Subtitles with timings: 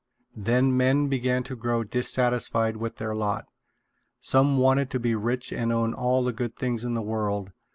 [0.35, 3.45] Then men began to grow dissatisfied with their lot.
[4.19, 7.51] Some wanted to be rich and own all the good things in the world.